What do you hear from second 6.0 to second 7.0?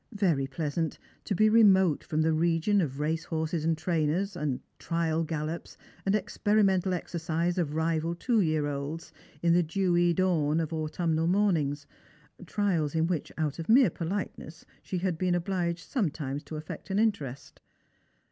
and experimental